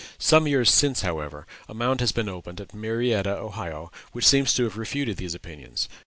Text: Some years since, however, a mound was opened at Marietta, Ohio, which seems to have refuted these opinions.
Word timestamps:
Some 0.17 0.47
years 0.47 0.71
since, 0.71 1.01
however, 1.01 1.45
a 1.69 1.75
mound 1.75 2.01
was 2.01 2.11
opened 2.17 2.59
at 2.59 2.73
Marietta, 2.73 3.37
Ohio, 3.37 3.91
which 4.13 4.25
seems 4.27 4.51
to 4.55 4.63
have 4.63 4.75
refuted 4.75 5.17
these 5.17 5.35
opinions. 5.35 5.87